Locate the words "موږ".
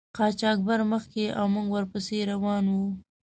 1.53-1.67